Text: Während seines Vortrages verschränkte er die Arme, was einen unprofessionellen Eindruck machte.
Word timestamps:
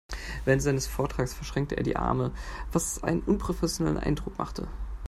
Während 0.45 0.63
seines 0.63 0.87
Vortrages 0.87 1.35
verschränkte 1.35 1.77
er 1.77 1.83
die 1.83 1.95
Arme, 1.95 2.31
was 2.71 3.03
einen 3.03 3.21
unprofessionellen 3.21 3.99
Eindruck 3.99 4.35
machte. 4.39 4.67